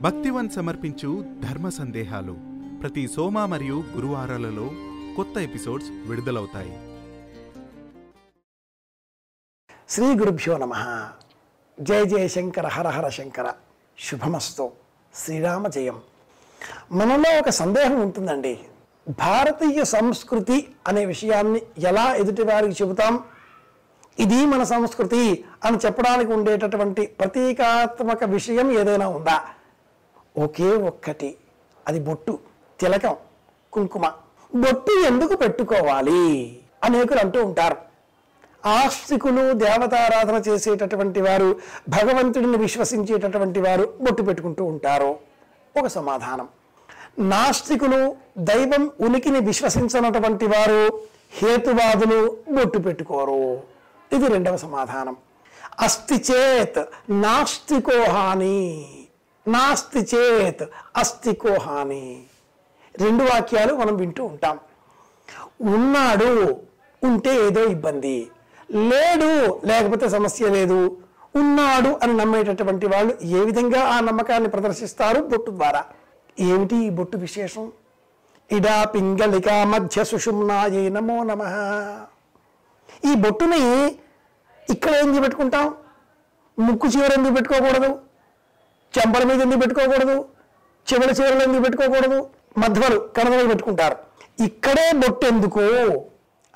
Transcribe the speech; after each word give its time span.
భక్తివన్ 0.00 0.50
సమర్పించు 0.50 1.24
ధర్మ 1.40 1.68
సందేహాలు 1.68 2.36
ప్రతి 2.82 3.08
సోమ 3.08 3.44
మరియు 3.44 3.84
గురువారాలలో 3.96 4.70
కొత్త 5.16 5.38
ఎపిసోడ్స్ 5.38 5.88
విడుదలవుతాయి. 5.90 6.78
శ్రీ 9.88 10.06
గురుభ్యో 10.06 10.58
నమ. 10.58 11.08
జయ 11.80 12.04
జయ 12.04 12.28
శంకర 12.28 12.66
హర 12.66 12.88
హర 12.88 13.08
శంకర. 13.08 13.52
శుభమస్తు. 13.98 14.70
శ్రీరామ 15.14 15.68
జయం. 15.68 16.00
మనలో 16.92 17.38
ఒక 17.38 17.48
సందేహం 17.48 18.00
ఉంటుందండి. 18.00 18.58
భారతీయ 19.08 19.84
సంస్కృతి 19.84 20.68
అనే 20.86 21.04
విషయాన్ని 21.04 21.62
ఎలా 21.78 22.14
ఎదుటి 22.14 22.42
వారికి 22.42 22.84
చెబుతాం? 22.84 23.24
ఇది 24.18 24.46
మన 24.46 24.62
సంస్కృతి 24.62 25.44
అని 25.64 25.76
చెప్పడానికి 25.76 26.32
ఉండేటటువంటి 26.32 27.06
ప్రతీకాత్మక 27.06 28.24
విషయం 28.24 28.72
ఏదైనా 28.72 29.08
ఉందా? 29.08 29.53
ఒకే 30.38 30.76
ఒక్కటి. 30.76 31.36
అది 31.88 32.00
బొట్టు 32.00 32.38
తిలకం 32.80 33.16
కుంకుమ. 33.72 34.12
బొట్టు 34.54 35.04
ఎందుకు 35.06 35.36
పెట్టుకోవాలి? 35.36 36.60
అనేకులు 36.84 37.18
అంటూ 37.18 37.44
ఉంటారు. 37.44 37.76
ఆస్తికులు 38.68 39.52
దేవతారాధన 39.52 40.50
చేసేటటువంటి 40.50 41.20
వారు 41.20 41.60
భగవంతుడిని 41.88 42.56
విశ్వసించేటటువంటి 42.56 43.60
వారు 43.60 43.94
బొట్టు 44.00 44.22
పెట్టుకుంటూ 44.22 44.64
ఉంటారు. 44.64 45.18
ఒక 45.80 45.86
సమాధానం. 45.86 46.48
నాస్తికులు 47.18 48.16
దైవం 48.38 48.90
ఉనికిని 49.00 49.40
విశ్వసించనటువంటి 49.40 50.46
వారు 50.46 51.00
హేతువాదులు 51.32 52.38
బొట్టు 52.50 52.78
పెట్టుకోరు. 52.78 53.62
ఇది 54.16 54.28
రెండవ 54.28 54.56
సమాధానం. 54.56 55.16
అస్తి 55.80 56.14
చేత్ 56.14 56.84
నాస్తికో 57.10 58.02
హాని. 58.02 58.86
నాస్తి 59.48 60.16
చేత్ 60.16 60.62
అస్తి 60.96 61.34
కోహాని 61.34 62.22
రెండు 62.96 63.22
వాక్యాలు 63.24 63.74
మనం 63.74 63.96
వింటూ 63.96 64.24
ఉంటాం. 64.24 64.58
ఉన్నాడు 65.60 66.60
ఉంటే 67.04 67.46
ఏదో 67.46 67.64
ఇబ్బంది. 67.64 68.28
లేడు 68.70 69.60
లేకపోతే 69.64 70.08
సమస్య 70.08 70.48
లేదు. 70.48 70.98
ఉన్నాడు 71.36 71.88
అని 72.02 72.16
నమ్మేటటువంటి 72.16 72.86
వాళ్ళు 72.86 73.18
ఏ 73.22 73.40
విధంగా 73.40 73.80
ఆ 73.84 74.00
నమ్మకాన్ని 74.00 74.48
ప్రదర్శిస్తారు? 74.48 75.22
బొట్టు 75.22 75.50
ద్వారా. 75.50 75.84
ఏమిటి 76.40 76.76
ఈ 76.76 76.90
బొట్టు 76.90 77.16
విశేషం? 77.16 77.72
ఇడా 78.52 78.84
పింగళిక 78.84 79.48
మధ్య 79.48 80.04
సుషుమ్నాయే 80.04 80.88
నమో 80.88 81.24
నమ. 81.24 81.42
ఈ 83.10 83.14
బొట్టుని 83.14 83.86
ఇక్కడ 84.70 84.94
ఏం 84.94 85.20
పెట్టుకుంటాం? 85.22 85.74
ముక్కు 86.58 86.88
చివర 86.88 87.12
ఎందుకు 87.12 87.34
పెట్టుకోకూడదు? 87.34 88.13
చెంపల 88.98 89.24
మీద 89.24 89.40
ఎందుకు 89.40 89.60
పెట్టుకోకూడదు? 89.60 90.24
చివరి 90.92 91.12
చివరిలో 91.12 91.42
ఎందుకు 91.42 91.62
పెట్టుకోకూడదు? 91.62 92.28
మధ్యలో 92.58 93.00
కణదలు 93.00 93.48
పెట్టుకుంటారు. 93.48 93.96
ఇక్కడే 94.44 94.92
బొట్టెందుకు 94.96 95.60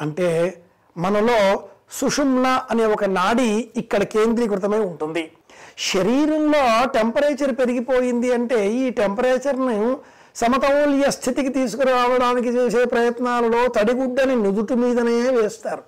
అంటే 0.00 0.58
మనలో 0.96 1.68
సుషుమ్న 1.90 2.60
అనే 2.70 2.86
ఒక 2.86 3.04
నాడి 3.04 3.70
ఇక్కడ 3.76 4.02
కేంద్రీకృతమై 4.02 4.78
ఉంటుంది. 4.78 5.30
శరీరంలో 5.78 6.88
టెంపరేచర్ 6.88 7.58
పెరిగిపోయింది 7.58 8.32
అంటే 8.32 8.70
ఈ 8.70 8.90
టెంపరేచర్ను 8.90 10.00
సమతౌల్య 10.36 11.10
స్థితికి 11.10 11.48
తీసుకురావడానికి 11.48 12.48
చేసే 12.48 12.84
ప్రయత్నాలలో 12.84 13.68
తడిగుడ్డని 13.68 14.36
నుదుటి 14.36 14.74
మీదనే 14.74 15.30
వేస్తారు. 15.30 15.82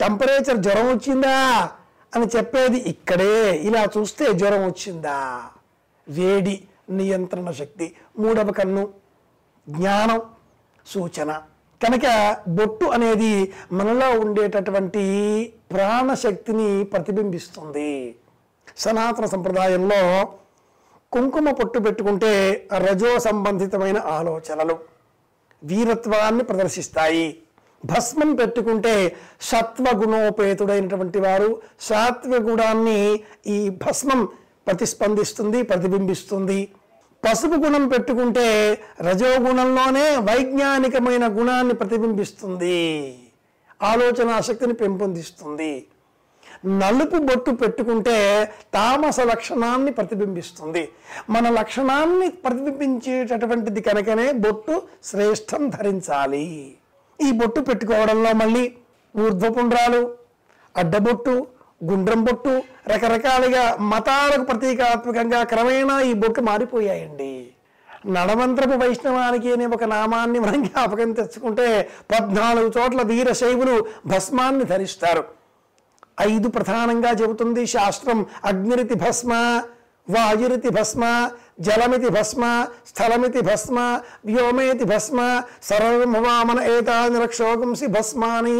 టెంపరేచర్ 0.00 0.56
జ్వరం 0.56 0.88
వచ్చిందా? 0.88 1.70
అని 2.16 2.26
చెప్పేది 2.36 2.78
ఇక్కడే. 2.78 3.56
ఇలా 3.56 3.84
చూస్తే 3.98 4.32
జ్వరం 4.32 4.66
వచ్చిందా? 4.66 5.42
వేడి 6.10 6.68
నియంత్రణ 6.90 7.50
శక్తి 7.50 7.94
మూడవ 8.18 8.52
కన్ను 8.52 8.88
జ్ఞానం 9.68 10.20
సూచన. 10.86 11.30
కనుక 11.80 12.36
బొట్టు 12.48 12.86
అనేది 12.86 13.52
మనలో 13.72 14.20
ఉండేటటువంటి 14.20 15.04
ప్రాణశక్తిని 15.72 16.84
ప్రతిబింబిస్తుంది. 16.84 18.14
సనాతన 18.76 19.24
సంప్రదాయంలో 19.24 20.28
కుంకుమ 21.12 21.50
పొట్టు 21.50 21.78
పెట్టుకుంటే 21.78 22.32
రజో 22.76 23.18
సంబంధితమైన 23.18 23.98
ఆలోచనలు 23.98 24.78
వీరత్వాన్ని 25.64 26.44
ప్రదర్శిస్తాయి. 26.44 27.28
భస్మం 27.84 28.34
పెట్టుకుంటే 28.34 29.16
సత్వగుణోపేతుడైనటువంటి 29.40 31.18
వారు 31.18 31.62
సాత్విక 31.80 32.40
గుణాన్ని 32.40 33.20
ఈ 33.46 33.68
భస్మం 33.68 34.28
ప్రతిస్పందిస్తుంది 34.68 35.60
ప్రతిబింబిస్తుంది. 35.62 36.60
పసుపు 37.24 37.56
గుణం 37.64 37.84
పెట్టుకుంటే 37.88 38.46
రజోగుణంలోనే 39.02 40.06
వైజ్ఞానికమైన 40.28 41.24
గుణాన్ని 41.38 41.74
ప్రతిబింబిస్తుంది. 41.74 42.80
ఆలోచన 43.82 44.40
శక్తిని 44.40 44.74
పెంపొందిస్తుంది. 44.82 45.72
నలుపు 46.82 47.16
బొట్టు 47.16 47.50
పెట్టుకుంటే 47.50 48.14
తామస 48.74 49.18
లక్షణాన్ని 49.20 49.90
ప్రతిబింబిస్తుంది. 49.96 50.82
మన 51.30 51.48
లక్షణాన్ని 51.50 52.28
ప్రతిబింబించేటటువంటిది 52.44 53.80
కనుకనే 53.88 54.26
బొట్టు 54.44 54.76
శ్రేష్టం 55.04 55.62
ధరించాలి. 55.68 56.46
ఈ 57.26 57.30
బొట్టు 57.40 57.60
పెట్టుకోవడంలో 57.60 58.32
మళ్ళీ 58.32 58.64
ఊర్ధ్వపుండ్రాలు 59.16 60.02
అడ్డబొట్టు 60.76 61.34
గుండ్రం 61.84 62.24
బొట్టు 62.24 62.62
రకరకాలుగా 62.88 63.76
మతాలకు 63.80 64.44
ప్రతీకాత్మకంగా 64.44 65.42
క్రమేణా 65.42 66.00
ఈ 66.00 66.12
బొట్టు 66.12 66.40
మారిపోయాయండి. 66.40 67.48
నడమంత్రపు 68.06 68.70
వైష్ణవానికి 68.70 69.52
అనే 69.52 69.66
ఒక 69.66 69.84
నామాన్ని 69.84 70.38
మనం 70.38 70.62
జ్ఞాపకం 70.62 71.12
తెచ్చుకుంటే 71.12 71.88
పద్నాలుగు 72.14 72.72
చోట్ల 72.78 73.02
వీరశైవులు 73.02 73.86
భస్మాన్ని 74.06 74.64
ధరిస్తారు. 74.64 75.24
ఐదు 76.20 76.48
ప్రధానంగా 76.48 77.10
చెబుతుంది 77.10 77.66
శాస్త్రం. 77.66 78.26
అగ్నిరితి 78.44 78.94
భస్మ 78.94 79.62
వాయురితి 80.10 80.68
భస్మ 80.68 81.30
జలమితి 81.60 82.08
భస్మ 82.08 82.66
స్థలమితి 82.88 83.40
భస్మ 83.40 84.00
వ్యోమేతి 84.26 84.84
భస్మ 84.84 85.42
సర్వమవామన 85.62 86.64
ఏతాని 86.64 87.22
రక్షోగంసి 87.22 87.86
భస్మాని. 87.86 88.58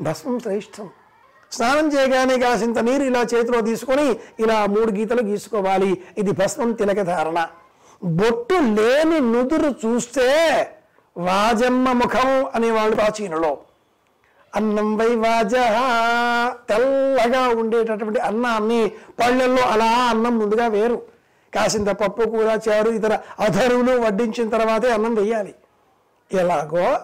భస్మం 0.00 0.38
శ్రేష్టం. 0.40 0.90
స్నానం 1.52 1.86
చేయగానే 1.88 2.38
కాసింత 2.38 2.78
నీరు 2.78 3.02
ఇలా 3.02 3.20
చేతిలో 3.20 3.60
తీసుకొని 3.60 4.16
ఇలా 4.40 4.66
మూడు 4.66 4.90
గీతలు 4.90 5.22
గీసుకోవాలి. 5.22 6.02
ఇది 6.18 6.30
భస్మం 6.30 6.72
తిలక 6.72 7.02
ధారణ. 7.02 7.46
బొట్టు 8.04 8.54
లేని 8.54 9.20
నుదురు 9.20 9.70
చూస్తే 9.86 10.26
వాజమ్మ 11.16 11.92
ముఖం 11.92 12.46
అనేవాళ్ళు 12.54 12.96
ప్రాచీనులో. 12.96 13.58
అన్నం 14.56 14.96
వై 14.96 15.14
వాజ 15.14 15.54
తెల్లగా 16.68 17.48
ఉండేటటువంటి 17.48 18.20
అన్నాన్ని 18.20 18.88
పళ్ళల్లో 18.88 19.62
అలా 19.62 19.90
అన్నం 20.10 20.38
ముందుగా 20.38 20.66
వేరు. 20.66 21.02
కాసింత 21.54 21.88
పప్పు 21.88 22.22
కూర 22.22 22.60
చారు 22.68 22.90
ఇతర 22.90 23.18
అధరువులు 23.40 24.00
వడ్డించిన 24.00 24.48
తర్వాతే 24.48 24.92
అన్నం 24.92 25.14
వేయాలి. 25.14 25.54
ఎలాగో 26.32 26.98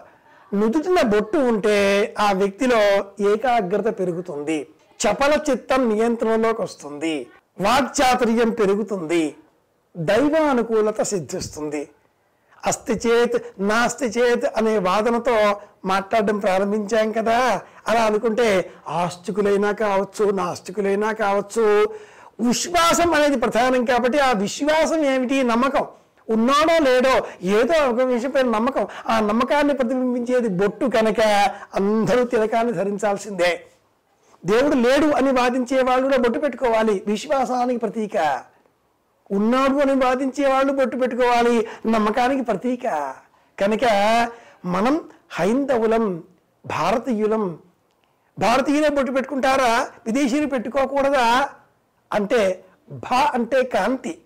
నుదుటిన 0.55 1.03
బొట్టు 1.03 1.39
ఉంటే 1.39 2.15
ఆ 2.19 2.33
వ్యక్తిలో 2.33 3.05
ఏకాగ్రత 3.31 3.99
పెరుగుతుంది. 3.99 4.67
చపల 5.03 5.39
చిత్తం 5.51 5.89
నియంత్రణలోకి 5.89 6.63
వస్తుంది. 6.63 7.27
వాక్చాతుర్యం 7.61 8.51
పెరుగుతుంది. 8.51 9.35
దైవానుకూలత 9.97 11.03
సిద్ధిస్తుంది. 11.03 11.89
అస్థి 12.67 13.09
చేత్ 13.09 13.43
నాస్తి 13.59 14.07
చేత్ 14.07 14.45
అనే 14.57 14.79
వాదనతో 14.79 15.57
మాట్లాడడం 15.85 16.39
ప్రారంభించాం 16.39 17.13
కదా. 17.13 17.61
అలా 17.89 18.01
అనుకుంటే 18.03 18.71
ఆస్తికులైనా 18.89 19.73
కావచ్చు 19.73 20.31
నాస్తికులైనా 20.31 21.13
కావచ్చు 21.13 21.89
విశ్వాసం 22.41 23.15
అనేది 23.15 23.37
ప్రధానం 23.37 23.85
కాబట్టి 23.85 24.19
ఆ 24.19 24.33
విశ్వాసం 24.33 25.05
ఏమిటి? 25.05 25.43
నమ్మకం. 25.43 25.87
ఉన్నాడో 26.31 26.79
లేడో 26.79 27.27
ఏదో 27.43 27.89
ఒక 27.91 28.01
విషయమైన 28.01 28.47
నమ్మకం. 28.47 28.87
ఆ 29.09 29.21
నమ్మకాన్ని 29.21 29.75
ప్రతిబింబించేది 29.75 30.49
బొట్టు 30.49 30.87
కనుక 30.87 31.21
అందరూ 31.75 32.25
తిలకాన్ని 32.25 32.73
ధరించాల్సిందే. 32.73 33.67
దేవుడు 34.45 34.75
లేడు 34.75 35.07
అని 35.07 35.31
వాదించే 35.31 35.83
వాళ్ళు 35.83 36.03
కూడా 36.03 36.17
బొట్టు 36.17 36.39
పెట్టుకోవాలి. 36.39 37.03
విశ్వాసానికి 37.07 37.81
ప్రతీక. 37.81 38.43
ఉన్నాడు 39.31 39.77
అని 39.77 40.05
వాదించే 40.05 40.49
వాళ్ళు 40.49 40.73
బొట్టు 40.73 40.97
పెట్టుకోవాలి. 40.97 41.69
నమ్మకానికి 41.87 42.43
ప్రతీక. 42.43 43.15
కనుక 43.61 43.81
మనం 44.65 45.01
హైందవులం 45.31 46.23
భారతీయులం 46.67 47.59
భారతీయులే 48.39 48.89
బొట్టు 48.89 49.13
పెట్టుకుంటారా? 49.13 49.89
విదేశీయులు 50.07 50.47
పెట్టుకోకూడదా? 50.47 51.49
అంటే 52.13 52.65
భా 52.91 53.31
అంటే 53.35 53.63
కాంతి. 53.63 54.19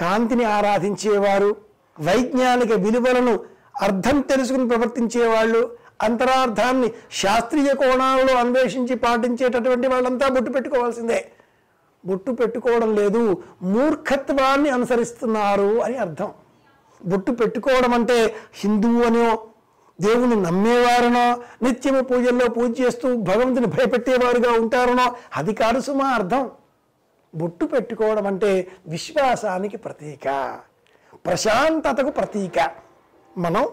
కాంతిని 0.00 0.44
ఆరాధించేవారు 0.44 1.56
వైజ్ఞానిక 2.00 2.72
విలువలను 2.72 3.34
అర్థం 3.82 4.20
తెలుసుకుని 4.20 4.68
ప్రవర్తించేవాళ్ళు 4.68 5.76
అంతరార్థాన్ని 6.02 6.92
శాస్త్రీయ 7.12 7.74
కోణాలలో 7.74 8.34
అన్వేషించి 8.38 8.94
పాటించేటటువంటి 8.94 9.88
వాళ్ళంతా 9.88 10.28
బొట్టు 10.28 10.50
పెట్టుకోవాల్సిందే. 10.50 11.30
బొట్టు 12.06 12.30
పెట్టుకోవడం 12.30 12.94
లేదు 12.94 13.42
మూర్ఖత్వాన్ని 13.62 14.70
అనుసరిస్తున్నారు 14.70 15.80
అని 15.80 15.96
అర్థం. 15.96 16.30
బొట్టు 17.04 17.32
పెట్టుకోవడం 17.32 17.94
అంటే 17.94 18.34
హిందువు 18.54 19.02
అనో 19.02 19.38
దేవుని 20.00 20.36
నమ్మేవారనో 20.42 21.26
నిత్యము 21.62 22.00
పూజల్లో 22.00 22.48
పూజ 22.48 22.80
చేస్తూ 22.80 23.16
భగవంతుని 23.16 23.66
భయపెట్టేవారుగా 23.66 24.52
ఉంటారనో 24.60 25.16
అది 25.36 25.54
కాదు 25.54 25.80
సుమా 25.80 26.08
అర్థం. 26.08 26.50
బొట్టు 27.34 27.64
పెట్టుకోవడం 27.66 28.26
అంటే 28.26 28.68
విశ్వాసానికి 28.86 29.76
ప్రతీక. 29.76 30.58
ప్రశాంతతకు 31.26 32.10
ప్రతీక. 32.10 32.70
మనం 33.38 33.68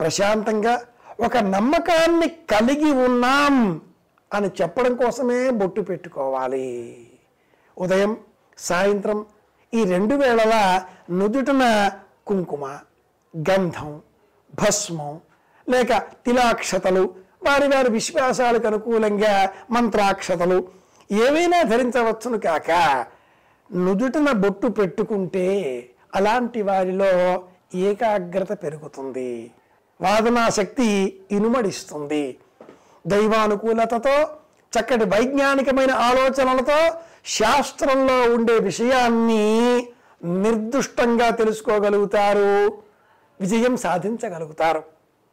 ప్రశాంతంగా 0.00 0.82
ఒక 1.24 1.36
నమ్మకాన్ని 1.36 2.28
కలిగి 2.28 2.92
ఉన్నాం 2.92 3.80
అని 4.34 4.50
చెప్పడం 4.62 4.96
కోసమే 4.96 5.50
బొట్టు 5.50 5.80
పెట్టుకోవాలి. 5.80 7.10
ఉదయం 7.78 8.16
సాయంత్రం 8.58 9.26
ఈ 9.74 9.84
రెండు 9.84 10.14
వేళల 10.14 10.84
నుదుటిన 11.10 11.90
కుంకుమ 12.26 12.78
గంధం 13.50 14.00
భస్మం 14.54 15.20
లేక 15.68 15.98
తిలాక్షతలు 15.98 17.14
వారి 17.46 17.68
వారి 17.68 17.90
విశ్వాసాలకు 17.90 18.66
అనుకూలంగా 18.66 19.50
మంత్రాక్షతలు 19.70 20.68
ఏవైనా 21.12 21.62
ధరించవచ్చును 21.62 22.38
కాక 22.38 22.70
నుదుటిన 23.74 24.32
బొట్టు 24.32 24.66
పెట్టుకుంటే 24.66 25.46
అలాంటి 26.14 26.62
వారిలో 26.62 27.42
ఏకాగ్రత 27.74 28.62
పెరుగుతుంది. 28.62 29.50
వాదనా 30.00 30.48
శక్తి 30.48 31.20
ఇనుమడిస్తుంది. 31.30 32.38
దైవానుకూలతతో 33.06 34.36
చక్కటి 34.78 35.04
వైజ్ఞానికమైన 35.04 35.90
ఆలోచనలతో 35.90 36.98
శాస్త్రంలో 37.26 38.34
ఉండే 38.34 38.58
విషయాన్ని 38.58 39.86
నిర్దుష్టంగా 40.24 41.30
తెలుసుకోగలుగుతారు. 41.30 42.66
విజయం 43.40 43.76
సాధించగలుగుతారు. 43.76 44.82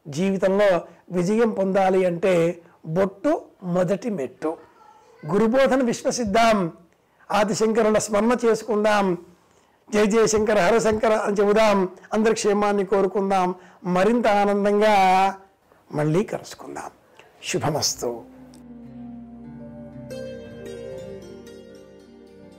జీవితంలో 0.07 0.81
విజయం 1.11 1.49
పొందాలి 1.49 2.05
అంటే 2.05 2.59
బొట్టు 2.85 3.41
మొదటి 3.63 4.09
మెట్టు. 4.09 4.57
గురుబోధన 5.25 5.83
విశ్వసిద్దాం. 5.83 6.71
ఆదిశంకరుల 7.31 7.97
స్మరణ 7.97 8.35
చేసుకుందాం. 8.45 9.17
జయ 9.93 10.05
జయశంకర 10.05 10.59
హరశంకర 10.59 11.13
అని 11.13 11.35
చెబుదాం. 11.35 11.89
అందరి 12.13 12.33
క్షేమాన్ని 12.33 12.85
కోరుకుందాం. 12.85 13.55
మరింత 13.83 14.27
ఆనందంగా 14.27 14.95
మళ్ళీ 15.91 16.23
కలుసుకుందాం. 16.23 16.91
శుభమస్తు. 17.43 18.32